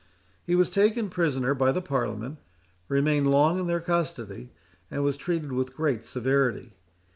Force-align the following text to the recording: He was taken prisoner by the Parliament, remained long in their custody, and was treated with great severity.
He 0.47 0.55
was 0.55 0.71
taken 0.71 1.09
prisoner 1.11 1.53
by 1.53 1.71
the 1.71 1.79
Parliament, 1.79 2.39
remained 2.87 3.29
long 3.29 3.59
in 3.59 3.67
their 3.67 3.79
custody, 3.79 4.49
and 4.89 5.03
was 5.03 5.15
treated 5.15 5.51
with 5.51 5.75
great 5.75 6.07
severity. 6.07 6.73